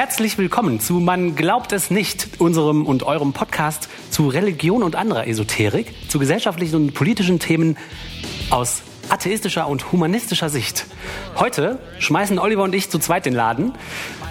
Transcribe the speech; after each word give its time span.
Herzlich 0.00 0.38
willkommen 0.38 0.80
zu 0.80 0.94
Man 0.94 1.36
glaubt 1.36 1.72
es 1.72 1.90
nicht, 1.90 2.40
unserem 2.40 2.86
und 2.86 3.02
eurem 3.02 3.34
Podcast 3.34 3.90
zu 4.08 4.28
Religion 4.28 4.82
und 4.82 4.96
anderer 4.96 5.26
Esoterik, 5.26 5.92
zu 6.08 6.18
gesellschaftlichen 6.18 6.74
und 6.76 6.94
politischen 6.94 7.38
Themen 7.38 7.76
aus 8.48 8.80
atheistischer 9.10 9.68
und 9.68 9.92
humanistischer 9.92 10.48
Sicht. 10.48 10.86
Heute 11.36 11.78
schmeißen 11.98 12.38
Oliver 12.38 12.62
und 12.62 12.74
ich 12.74 12.88
zu 12.88 12.98
zweit 12.98 13.26
den 13.26 13.34
Laden. 13.34 13.74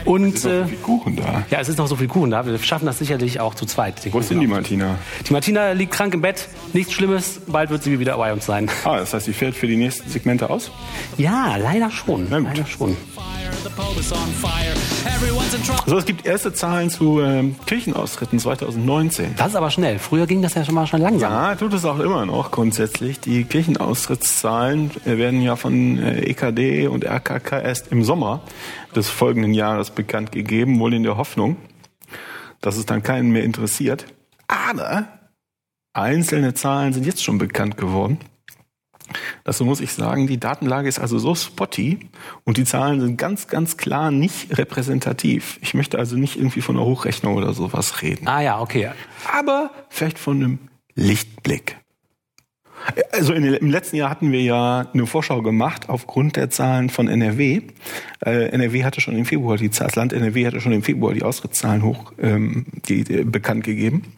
Und, 0.05 0.43
Es 0.43 0.45
ist 0.45 0.47
noch 0.47 0.57
so 0.57 0.65
viel 0.65 0.77
Kuchen 0.79 1.15
da. 1.17 1.43
Ja, 1.51 1.59
es 1.59 1.69
ist 1.69 1.77
noch 1.77 1.87
so 1.87 1.95
viel 1.97 2.07
Kuchen 2.07 2.31
da. 2.31 2.47
Wir 2.47 2.57
schaffen 2.57 2.87
das 2.87 2.97
sicherlich 2.97 3.39
auch 3.39 3.53
zu 3.53 3.67
zweit. 3.67 4.11
Wo 4.11 4.17
ist 4.17 4.31
denn 4.31 4.39
die. 4.39 4.47
Martina? 4.47 4.95
Die 5.27 5.33
Martina 5.33 5.73
liegt 5.73 5.93
krank 5.93 6.15
im 6.15 6.21
Bett. 6.21 6.49
Nichts 6.73 6.93
Schlimmes. 6.93 7.41
Bald 7.45 7.69
wird 7.69 7.83
sie 7.83 7.99
wieder 7.99 8.17
bei 8.17 8.33
uns 8.33 8.47
sein. 8.47 8.71
Ah, 8.85 8.97
das 8.97 9.13
heißt, 9.13 9.27
sie 9.27 9.33
fällt 9.33 9.53
für 9.53 9.67
die 9.67 9.77
nächsten 9.77 10.09
Segmente 10.09 10.49
aus? 10.49 10.71
Ja, 11.19 11.57
leider 11.57 11.91
schon. 11.91 12.25
Na 12.31 12.39
gut. 12.39 12.47
Leider 12.47 12.65
schon. 12.65 12.97
Also 15.85 15.97
es 15.97 16.05
gibt 16.05 16.25
erste 16.25 16.53
Zahlen 16.53 16.89
zu 16.89 17.21
ähm, 17.21 17.55
Kirchenaustritten 17.65 18.39
2019. 18.39 19.35
Das 19.35 19.47
ist 19.47 19.55
aber 19.55 19.71
schnell. 19.71 19.97
Früher 19.97 20.27
ging 20.27 20.41
das 20.41 20.53
ja 20.53 20.63
schon 20.63 20.75
mal 20.75 20.85
schon 20.85 21.01
langsam. 21.01 21.31
Ja, 21.31 21.55
tut 21.55 21.73
es 21.73 21.85
auch 21.85 21.99
immer 21.99 22.25
noch 22.25 22.51
grundsätzlich. 22.51 23.19
Die 23.19 23.43
Kirchenaustrittszahlen 23.43 24.91
äh, 25.05 25.17
werden 25.17 25.41
ja 25.41 25.55
von 25.55 25.97
äh, 25.97 26.19
EKD 26.25 26.87
und 26.87 27.05
RKK 27.05 27.59
erst 27.61 27.91
im 27.91 28.03
Sommer 28.03 28.41
des 28.95 29.09
folgenden 29.09 29.53
Jahres 29.53 29.91
bekannt 29.91 30.31
gegeben, 30.31 30.79
wohl 30.79 30.93
in 30.93 31.03
der 31.03 31.17
Hoffnung, 31.17 31.57
dass 32.61 32.77
es 32.77 32.85
dann 32.85 33.01
keinen 33.01 33.31
mehr 33.31 33.43
interessiert. 33.43 34.05
Aber 34.47 35.07
einzelne 35.93 36.53
Zahlen 36.53 36.93
sind 36.93 37.05
jetzt 37.05 37.23
schon 37.23 37.37
bekannt 37.37 37.77
geworden. 37.77 38.19
Dazu 39.43 39.65
muss 39.65 39.81
ich 39.81 39.93
sagen, 39.93 40.27
die 40.27 40.39
Datenlage 40.39 40.87
ist 40.87 40.99
also 40.99 41.19
so 41.19 41.35
spotty 41.35 42.09
und 42.43 42.57
die 42.57 42.65
Zahlen 42.65 43.01
sind 43.01 43.17
ganz, 43.17 43.47
ganz 43.47 43.77
klar 43.77 44.11
nicht 44.11 44.57
repräsentativ. 44.57 45.59
Ich 45.61 45.73
möchte 45.73 45.97
also 45.97 46.15
nicht 46.15 46.37
irgendwie 46.37 46.61
von 46.61 46.77
einer 46.77 46.85
Hochrechnung 46.85 47.35
oder 47.35 47.53
sowas 47.53 48.01
reden 48.01 48.27
Ah 48.27 48.41
ja, 48.41 48.59
okay. 48.59 48.91
aber 49.31 49.71
vielleicht 49.89 50.19
von 50.19 50.37
einem 50.37 50.59
Lichtblick. 50.95 51.77
Also 53.11 53.33
in, 53.33 53.43
im 53.43 53.69
letzten 53.69 53.97
Jahr 53.97 54.09
hatten 54.09 54.31
wir 54.31 54.41
ja 54.41 54.87
eine 54.93 55.05
Vorschau 55.05 55.41
gemacht 55.41 55.89
aufgrund 55.89 56.35
der 56.35 56.49
Zahlen 56.49 56.89
von 56.89 57.07
NRW. 57.07 57.61
Äh, 58.25 58.49
NRW 58.49 58.83
hatte 58.83 59.01
schon 59.01 59.15
im 59.15 59.25
Februar 59.25 59.57
die 59.57 59.69
das 59.69 59.95
Land 59.95 60.13
NRW 60.13 60.47
hatte 60.47 60.61
schon 60.61 60.71
im 60.71 60.83
Februar 60.83 61.13
die 61.13 61.23
Austrittszahlen 61.23 61.83
hoch 61.83 62.13
ähm, 62.19 62.65
die, 62.87 63.03
die, 63.03 63.23
bekannt 63.23 63.63
gegeben. 63.63 64.13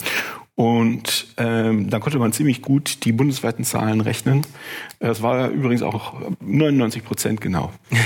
Und 0.55 1.27
ähm, 1.37 1.89
da 1.89 1.99
konnte 1.99 2.19
man 2.19 2.33
ziemlich 2.33 2.61
gut 2.61 3.05
die 3.05 3.13
bundesweiten 3.13 3.63
Zahlen 3.63 4.01
rechnen. 4.01 4.45
Es 4.99 5.21
war 5.21 5.47
übrigens 5.49 5.81
auch 5.81 6.13
99 6.41 7.03
Prozent 7.03 7.41
genau. 7.41 7.71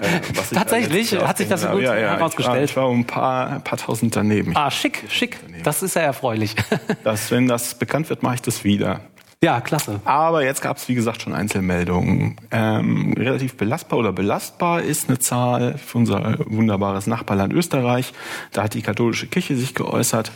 Äh, 0.00 0.20
was 0.34 0.50
ich 0.50 0.58
da 0.58 0.64
Tatsächlich? 0.64 1.12
Hat 1.18 1.38
sich 1.38 1.48
das 1.48 1.62
so 1.62 1.68
gut 1.68 1.82
ja, 1.82 1.96
ja, 1.96 2.16
herausgestellt? 2.16 2.70
Ich 2.70 2.76
war, 2.76 2.84
ich 2.84 2.88
war 2.88 2.90
um 2.90 3.00
ein 3.00 3.06
paar, 3.06 3.48
ein 3.48 3.64
paar 3.64 3.78
tausend 3.78 4.14
daneben. 4.16 4.54
Ah, 4.56 4.70
schick, 4.70 5.04
schick. 5.08 5.38
Das 5.62 5.82
ist 5.82 5.94
ja 5.94 6.02
erfreulich. 6.02 6.56
dass, 7.04 7.30
wenn 7.30 7.46
das 7.46 7.74
bekannt 7.76 8.10
wird, 8.10 8.22
mache 8.22 8.34
ich 8.34 8.42
das 8.42 8.64
wieder. 8.64 9.00
ja, 9.42 9.60
klasse. 9.60 10.00
Aber 10.04 10.44
jetzt 10.44 10.62
gab 10.62 10.78
es, 10.78 10.88
wie 10.88 10.94
gesagt, 10.94 11.22
schon 11.22 11.32
Einzelmeldungen. 11.32 12.36
Ähm, 12.50 13.14
relativ 13.16 13.56
belastbar 13.56 13.98
oder 13.98 14.12
belastbar 14.12 14.82
ist 14.82 15.08
eine 15.08 15.18
Zahl 15.18 15.78
für 15.78 15.98
unser 15.98 16.38
wunderbares 16.46 17.06
Nachbarland 17.06 17.52
Österreich. 17.52 18.12
Da 18.52 18.64
hat 18.64 18.74
die 18.74 18.82
katholische 18.82 19.26
Kirche 19.26 19.56
sich 19.56 19.74
geäußert. 19.74 20.32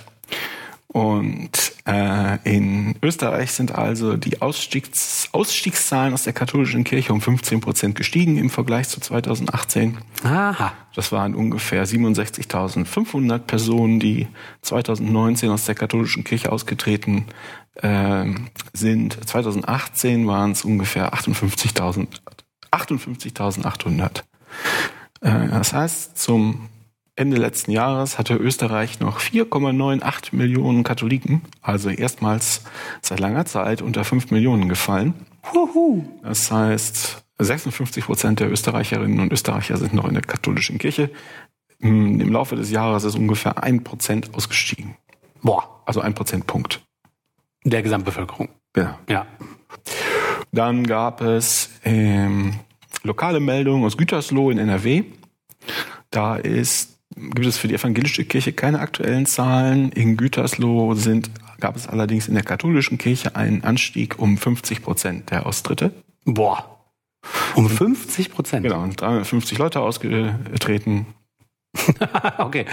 Und 0.98 1.50
äh, 1.86 2.38
in 2.42 2.96
Österreich 3.02 3.52
sind 3.52 3.72
also 3.72 4.16
die 4.16 4.42
Ausstiegs 4.42 5.28
Ausstiegszahlen 5.30 6.12
aus 6.12 6.24
der 6.24 6.32
katholischen 6.32 6.82
Kirche 6.82 7.12
um 7.12 7.20
15 7.20 7.60
Prozent 7.60 7.94
gestiegen 7.94 8.36
im 8.36 8.50
Vergleich 8.50 8.88
zu 8.88 8.98
2018. 9.00 9.98
Aha. 10.24 10.72
Das 10.96 11.12
waren 11.12 11.36
ungefähr 11.36 11.86
67.500 11.86 13.38
Personen, 13.38 14.00
die 14.00 14.26
2019 14.62 15.50
aus 15.50 15.66
der 15.66 15.76
katholischen 15.76 16.24
Kirche 16.24 16.50
ausgetreten 16.50 17.26
ähm, 17.80 18.48
sind. 18.72 19.24
2018 19.24 20.26
waren 20.26 20.50
es 20.50 20.64
ungefähr 20.64 21.14
58.000 21.14 22.08
58.800. 22.72 24.22
Äh, 25.20 25.48
das 25.48 25.72
heißt, 25.72 26.18
zum 26.18 26.68
Ende 27.18 27.36
letzten 27.36 27.72
Jahres 27.72 28.18
hatte 28.18 28.34
Österreich 28.36 29.00
noch 29.00 29.18
4,98 29.20 30.34
Millionen 30.36 30.84
Katholiken, 30.84 31.42
also 31.62 31.88
erstmals 31.90 32.62
seit 33.02 33.18
langer 33.20 33.44
Zeit 33.44 33.82
unter 33.82 34.04
5 34.04 34.30
Millionen 34.30 34.68
gefallen. 34.68 35.14
Das 36.22 36.50
heißt, 36.50 37.24
56 37.38 38.04
Prozent 38.04 38.40
der 38.40 38.50
Österreicherinnen 38.50 39.20
und 39.20 39.32
Österreicher 39.32 39.76
sind 39.76 39.94
noch 39.94 40.04
in 40.06 40.14
der 40.14 40.22
katholischen 40.22 40.78
Kirche. 40.78 41.10
Im 41.80 42.20
im 42.20 42.32
Laufe 42.32 42.56
des 42.56 42.70
Jahres 42.70 43.04
ist 43.04 43.14
ungefähr 43.16 43.62
ein 43.62 43.82
Prozent 43.84 44.34
ausgestiegen. 44.34 44.96
Boah, 45.42 45.80
Also 45.86 46.00
ein 46.00 46.14
Prozentpunkt. 46.14 46.80
der 47.64 47.82
Gesamtbevölkerung. 47.82 48.48
Ja. 48.76 48.98
Ja. 49.08 49.26
Dann 50.52 50.84
gab 50.86 51.20
es 51.20 51.70
ähm, 51.84 52.54
lokale 53.02 53.40
Meldungen 53.40 53.84
aus 53.84 53.96
Gütersloh 53.96 54.50
in 54.50 54.58
NRW. 54.58 55.04
Da 56.10 56.36
ist, 56.36 56.97
gibt 57.34 57.46
es 57.46 57.58
für 57.58 57.68
die 57.68 57.74
evangelische 57.74 58.24
Kirche 58.24 58.52
keine 58.52 58.80
aktuellen 58.80 59.26
Zahlen. 59.26 59.92
In 59.92 60.16
Gütersloh 60.16 60.94
sind, 60.94 61.30
gab 61.60 61.76
es 61.76 61.88
allerdings 61.88 62.28
in 62.28 62.34
der 62.34 62.44
katholischen 62.44 62.98
Kirche 62.98 63.36
einen 63.36 63.64
Anstieg 63.64 64.18
um 64.18 64.38
50 64.38 64.82
Prozent 64.82 65.30
der 65.30 65.46
Austritte. 65.46 65.92
Boah. 66.24 66.78
Um 67.54 67.68
50 67.68 68.30
Prozent. 68.30 68.62
Genau, 68.64 68.82
und 68.82 69.00
350 69.00 69.58
Leute 69.58 69.80
ausgetreten. 69.80 71.06
okay. 72.38 72.64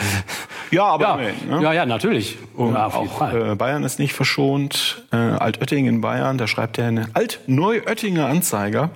Ja, 0.71 0.85
aber 0.85 1.03
Ja, 1.03 1.13
immerhin, 1.15 1.49
ne? 1.49 1.63
ja, 1.63 1.73
ja, 1.73 1.85
natürlich. 1.85 2.37
Und 2.55 2.73
ja, 2.73 2.87
auch 2.87 3.33
äh, 3.33 3.55
Bayern 3.55 3.83
ist 3.83 3.99
nicht 3.99 4.13
verschont. 4.13 5.03
Äh, 5.11 5.17
Altöttingen 5.17 5.95
in 5.95 6.01
Bayern, 6.01 6.37
da 6.37 6.47
schreibt 6.47 6.77
er 6.77 6.87
eine 6.87 7.09
Alt-Neuöttinger 7.13 8.27
Anzeiger. 8.27 8.91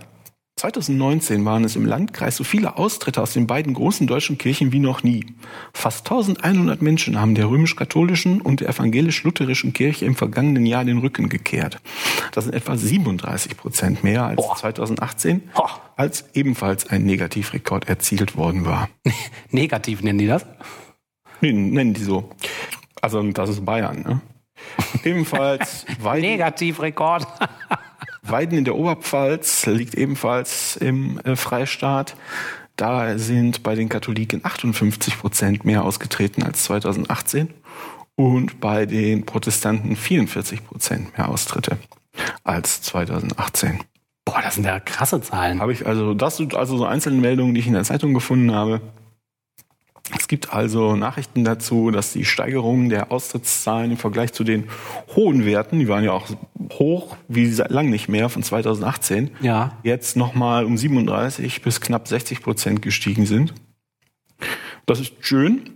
2019 0.59 1.45
waren 1.45 1.63
es 1.63 1.77
im 1.77 1.85
Landkreis 1.85 2.35
so 2.35 2.43
viele 2.43 2.75
Austritte 2.75 3.21
aus 3.21 3.31
den 3.31 3.47
beiden 3.47 3.73
großen 3.73 4.07
deutschen 4.07 4.37
Kirchen 4.37 4.73
wie 4.73 4.79
noch 4.79 5.03
nie. 5.03 5.25
Fast 5.73 6.11
1100 6.11 6.81
Menschen 6.81 7.17
haben 7.19 7.33
der 7.33 7.49
römisch-katholischen 7.49 8.41
und 8.41 8.59
der 8.59 8.67
evangelisch-lutherischen 8.67 9.71
Kirche 9.71 10.03
im 10.03 10.17
vergangenen 10.17 10.65
Jahr 10.65 10.83
den 10.83 10.97
Rücken 10.97 11.29
gekehrt. 11.29 11.79
Das 12.33 12.43
sind 12.43 12.53
etwa 12.53 12.75
37 12.75 13.55
Prozent 13.55 14.03
mehr 14.03 14.25
als 14.25 14.35
Boah. 14.35 14.57
2018, 14.57 15.49
Boah. 15.55 15.79
als 15.95 16.25
ebenfalls 16.33 16.89
ein 16.89 17.05
Negativrekord 17.05 17.87
erzielt 17.87 18.35
worden 18.35 18.65
war. 18.65 18.89
Negativ 19.51 20.01
nennen 20.01 20.19
die 20.19 20.27
das. 20.27 20.45
Nee, 21.39 21.53
nennen 21.53 21.93
die 21.93 22.03
so. 22.03 22.31
Also 23.01 23.23
das 23.31 23.49
ist 23.49 23.63
Bayern. 23.63 24.01
Ne? 24.01 24.21
Ebenfalls 25.05 25.85
Negativrekord. 26.03 27.25
Weiden 28.31 28.57
in 28.57 28.65
der 28.65 28.75
Oberpfalz 28.75 29.65
liegt 29.65 29.95
ebenfalls 29.95 30.75
im 30.77 31.19
äh, 31.19 31.35
Freistaat. 31.35 32.15
Da 32.75 33.17
sind 33.17 33.63
bei 33.63 33.75
den 33.75 33.89
Katholiken 33.89 34.41
58 34.43 35.19
Prozent 35.19 35.65
mehr 35.65 35.83
ausgetreten 35.83 36.43
als 36.43 36.63
2018 36.63 37.49
und 38.15 38.59
bei 38.59 38.85
den 38.85 39.25
Protestanten 39.25 39.95
44 39.95 40.65
Prozent 40.65 41.17
mehr 41.17 41.29
Austritte 41.29 41.77
als 42.43 42.81
2018. 42.81 43.79
Boah, 44.25 44.41
das 44.41 44.55
sind 44.55 44.65
ja 44.65 44.79
krasse 44.79 45.21
Zahlen. 45.21 45.59
Habe 45.59 45.73
ich 45.73 45.87
also, 45.87 46.13
das 46.13 46.37
sind 46.37 46.53
also 46.53 46.77
so 46.77 46.85
einzelne 46.85 47.19
Meldungen, 47.19 47.53
die 47.53 47.61
ich 47.61 47.67
in 47.67 47.73
der 47.73 47.83
Zeitung 47.83 48.13
gefunden 48.13 48.53
habe. 48.53 48.81
Es 50.17 50.27
gibt 50.27 50.53
also 50.53 50.95
Nachrichten 50.95 51.43
dazu, 51.43 51.91
dass 51.91 52.13
die 52.13 52.25
Steigerung 52.25 52.89
der 52.89 53.11
Austrittszahlen 53.11 53.91
im 53.91 53.97
Vergleich 53.97 54.33
zu 54.33 54.43
den 54.43 54.65
hohen 55.15 55.45
Werten, 55.45 55.79
die 55.79 55.87
waren 55.87 56.03
ja 56.03 56.11
auch 56.13 56.27
hoch 56.73 57.15
wie 57.27 57.47
seit 57.51 57.71
lang 57.71 57.89
nicht 57.89 58.09
mehr 58.09 58.29
von 58.29 58.41
2018, 58.43 59.31
Ja. 59.41 59.77
jetzt 59.83 60.17
nochmal 60.17 60.65
um 60.65 60.77
37 60.77 61.61
bis 61.61 61.81
knapp 61.81 62.07
60 62.07 62.41
Prozent 62.41 62.81
gestiegen 62.81 63.25
sind. 63.25 63.53
Das 64.85 64.99
ist 64.99 65.13
schön, 65.19 65.69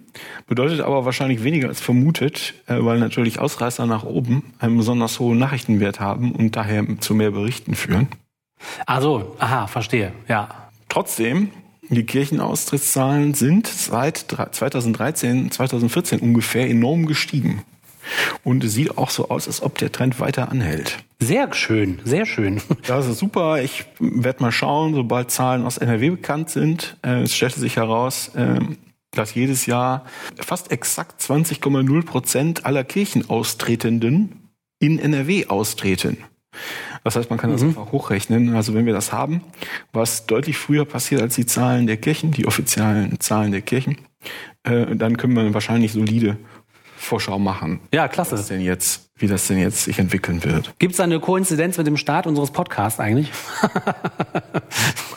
bedeutet 0.48 0.82
aber 0.82 1.06
wahrscheinlich 1.06 1.44
weniger 1.44 1.68
als 1.68 1.82
vermutet, 1.82 2.54
äh, 2.68 2.78
weil 2.80 3.00
natürlich 3.00 3.40
Ausreißer 3.40 3.86
nach 3.86 4.04
oben 4.04 4.54
einen 4.60 4.78
besonders 4.78 5.20
hohen 5.20 5.38
Nachrichtenwert 5.38 6.00
haben 6.00 6.32
und 6.32 6.56
daher 6.56 6.86
zu 7.00 7.14
mehr 7.14 7.32
Berichten 7.32 7.76
führen. 7.76 8.08
Also, 8.86 9.36
aha, 9.40 9.68
verstehe. 9.68 10.14
Ja. 10.28 10.70
Trotzdem, 10.90 11.50
die 11.96 12.04
Kirchenaustrittszahlen 12.06 13.34
sind 13.34 13.68
seit 13.68 14.32
dre- 14.32 14.52
2013, 14.52 15.52
2014 15.52 16.20
ungefähr 16.20 16.70
enorm 16.70 17.06
gestiegen. 17.06 17.64
Und 18.44 18.64
es 18.66 18.74
sieht 18.74 18.98
auch 18.98 19.10
so 19.10 19.30
aus, 19.30 19.48
als 19.48 19.62
ob 19.62 19.78
der 19.78 19.92
Trend 19.92 20.20
weiter 20.20 20.52
anhält. 20.52 20.98
Sehr 21.20 21.54
schön, 21.54 22.00
sehr 22.04 22.26
schön. 22.26 22.62
Das 22.88 23.08
ist 23.08 23.20
super. 23.20 23.62
Ich 23.62 23.86
werde 24.00 24.42
mal 24.44 24.52
schauen, 24.52 24.94
sobald 24.94 25.32
Zahlen 25.32 25.64
aus 25.64 25.78
NRW 25.78 26.10
bekannt 26.12 26.50
sind. 26.50 26.98
Äh, 27.02 27.22
Es 27.22 27.34
stellte 27.34 27.60
sich 27.62 27.78
heraus, 27.78 28.32
ähm, 28.36 28.78
dass 29.12 29.34
jedes 29.36 29.68
Jahr 29.68 30.06
fast 30.40 30.72
exakt 30.72 31.22
20,0 31.22 32.06
Prozent 32.06 32.66
aller 32.66 32.84
Kirchenaustretenden 32.84 34.50
in 34.80 35.00
NRW 35.00 35.48
austreten. 35.48 36.18
Das 37.04 37.16
heißt, 37.16 37.30
man 37.30 37.38
kann 37.40 37.52
das 37.52 37.62
einfach 37.62 37.92
hochrechnen. 37.92 38.56
Also 38.56 38.74
wenn 38.74 38.86
wir 38.86 38.94
das 38.94 39.12
haben, 39.12 39.42
was 39.92 40.26
deutlich 40.26 40.58
früher 40.58 40.86
passiert 40.86 41.22
als 41.22 41.36
die 41.36 41.46
Zahlen 41.46 41.86
der 41.88 41.98
Kirchen, 41.98 42.32
die 42.32 42.46
offiziellen 42.48 43.20
Zahlen 43.20 43.52
der 43.52 43.62
Kirchen, 43.62 43.98
Äh, 44.64 44.96
dann 44.96 45.18
können 45.18 45.36
wir 45.36 45.54
wahrscheinlich 45.54 45.92
solide 45.92 46.38
Vorschau 46.96 47.38
machen. 47.38 47.82
Ja, 47.94 48.06
Was 48.06 48.12
klasse. 48.12 48.46
denn 48.48 48.62
jetzt, 48.62 49.10
wie 49.18 49.28
das 49.28 49.48
denn 49.48 49.58
jetzt 49.60 49.84
sich 49.84 50.00
entwickeln 50.00 50.42
wird. 50.46 50.74
Gibt 50.80 50.92
es 50.94 50.98
da 51.00 51.04
eine 51.04 51.20
Koinzidenz 51.20 51.78
mit 51.78 51.86
dem 51.88 51.98
Start 51.98 52.26
unseres 52.28 52.52
Podcasts 52.52 53.00
eigentlich? 53.02 53.30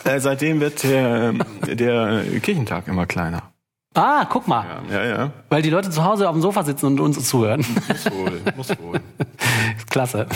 Äh, 0.04 0.20
seitdem 0.20 0.60
wird 0.60 0.84
der, 0.84 1.34
ähm, 1.34 1.42
der 1.66 2.22
Kirchentag 2.40 2.86
immer 2.86 3.06
kleiner. 3.06 3.42
Ah, 3.94 4.24
guck 4.30 4.46
mal. 4.46 4.64
Ja, 4.88 5.04
ja. 5.04 5.32
Weil 5.48 5.62
die 5.62 5.70
Leute 5.70 5.90
zu 5.90 6.04
Hause 6.04 6.28
auf 6.28 6.34
dem 6.36 6.42
Sofa 6.42 6.62
sitzen 6.62 6.86
und 6.86 7.00
uns 7.00 7.26
zuhören. 7.28 7.64
Muss 7.88 8.12
wohl, 8.12 8.40
muss 8.56 8.68
wohl. 8.78 9.00
Klasse. 9.90 10.26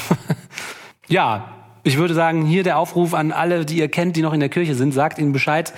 Ja, 1.11 1.57
ich 1.83 1.99
würde 1.99 2.15
sagen, 2.15 2.47
hier 2.47 2.63
der 2.63 2.79
Aufruf 2.79 3.13
an 3.15 3.33
alle, 3.33 3.67
die 3.67 3.79
ihr 3.79 3.89
kennt, 3.89 4.15
die 4.17 4.23
noch 4.23 4.33
in 4.33 4.41
der 4.41 4.49
Kirche 4.49 4.77
sind, 4.77 4.93
sagt 4.93 5.19
ihnen 5.19 5.33
Bescheid. 5.33 5.73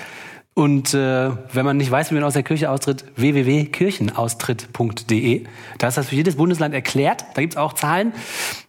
Und 0.55 0.93
äh, 0.93 1.31
wenn 1.53 1.65
man 1.65 1.79
nicht 1.79 1.91
weiß, 1.91 2.11
wie 2.11 2.17
man 2.17 2.25
aus 2.25 2.35
der 2.35 2.43
Kirche 2.43 2.69
austritt, 2.71 3.07
www.kirchenaustritt.de. 3.17 5.47
Da 5.79 5.89
ist 5.89 5.97
das 5.97 6.11
für 6.11 6.15
jedes 6.15 6.37
Bundesland 6.37 6.75
erklärt. 6.75 7.25
Da 7.33 7.41
gibt's 7.41 7.57
auch 7.57 7.73
Zahlen. 7.73 8.13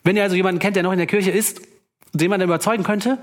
Wenn 0.05 0.15
ihr 0.15 0.23
also 0.23 0.37
jemanden 0.37 0.59
kennt, 0.59 0.77
der 0.77 0.83
noch 0.83 0.93
in 0.93 0.97
der 0.97 1.07
Kirche 1.07 1.31
ist, 1.31 1.59
den 2.13 2.29
man 2.29 2.39
dann 2.39 2.47
überzeugen 2.47 2.83
könnte, 2.83 3.17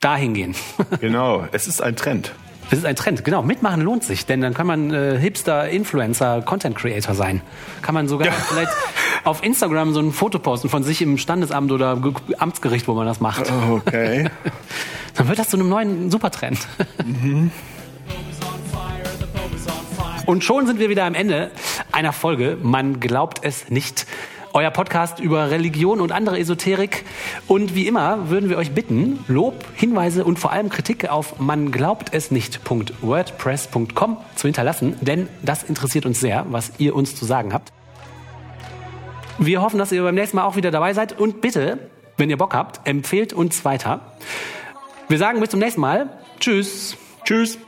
dahin 0.00 0.34
gehen. 0.34 0.54
Genau, 1.00 1.46
es 1.52 1.66
ist 1.66 1.80
ein 1.80 1.96
Trend. 1.96 2.34
Das 2.68 2.78
ist 2.78 2.84
ein 2.84 2.96
Trend, 2.96 3.24
genau. 3.24 3.40
Mitmachen 3.42 3.80
lohnt 3.80 4.04
sich, 4.04 4.26
denn 4.26 4.42
dann 4.42 4.52
kann 4.54 4.66
man 4.66 4.92
äh, 4.92 5.18
Hipster, 5.18 5.68
Influencer, 5.68 6.42
Content 6.42 6.76
Creator 6.76 7.14
sein. 7.14 7.40
Kann 7.80 7.94
man 7.94 8.08
sogar 8.08 8.30
vielleicht 8.32 8.72
auf 9.24 9.42
Instagram 9.44 9.92
so 9.94 10.00
ein 10.00 10.12
Foto 10.12 10.38
posten 10.38 10.68
von 10.68 10.82
sich 10.82 11.00
im 11.02 11.16
Standesamt 11.18 11.70
oder 11.72 11.96
Ge- 11.96 12.12
Amtsgericht, 12.38 12.88
wo 12.88 12.94
man 12.94 13.06
das 13.06 13.20
macht. 13.20 13.50
Okay. 13.70 14.28
Dann 15.14 15.28
wird 15.28 15.38
das 15.38 15.48
zu 15.48 15.56
einem 15.56 15.68
neuen 15.68 16.10
Supertrend. 16.10 16.58
Und 20.26 20.44
schon 20.44 20.66
sind 20.66 20.78
wir 20.78 20.88
wieder 20.88 21.04
am 21.04 21.14
Ende 21.14 21.50
einer 21.92 22.12
Folge. 22.12 22.56
Man 22.62 23.00
glaubt 23.00 23.40
es 23.42 23.70
nicht. 23.70 24.06
Euer 24.54 24.70
Podcast 24.70 25.18
über 25.18 25.50
Religion 25.50 25.98
und 26.00 26.12
andere 26.12 26.38
Esoterik. 26.38 27.04
Und 27.48 27.74
wie 27.74 27.86
immer 27.86 28.28
würden 28.28 28.50
wir 28.50 28.58
euch 28.58 28.72
bitten, 28.72 29.24
Lob, 29.26 29.64
Hinweise 29.74 30.24
und 30.26 30.38
vor 30.38 30.52
allem 30.52 30.68
Kritik 30.68 31.08
auf 31.08 31.38
man 31.38 31.72
glaubt 31.72 32.12
es 32.12 32.30
nicht.wordpress.com 32.30 34.16
zu 34.36 34.48
hinterlassen, 34.48 34.96
denn 35.00 35.28
das 35.42 35.62
interessiert 35.62 36.04
uns 36.04 36.20
sehr, 36.20 36.44
was 36.50 36.72
ihr 36.76 36.94
uns 36.94 37.16
zu 37.16 37.24
sagen 37.24 37.54
habt. 37.54 37.72
Wir 39.44 39.60
hoffen, 39.60 39.78
dass 39.78 39.90
ihr 39.90 40.04
beim 40.04 40.14
nächsten 40.14 40.36
Mal 40.36 40.44
auch 40.44 40.54
wieder 40.54 40.70
dabei 40.70 40.94
seid 40.94 41.18
und 41.18 41.40
bitte, 41.40 41.90
wenn 42.16 42.30
ihr 42.30 42.36
Bock 42.36 42.54
habt, 42.54 42.86
empfehlt 42.86 43.32
uns 43.32 43.64
weiter. 43.64 44.00
Wir 45.08 45.18
sagen 45.18 45.40
bis 45.40 45.50
zum 45.50 45.58
nächsten 45.58 45.80
Mal. 45.80 46.10
Tschüss. 46.38 46.96
Tschüss. 47.24 47.58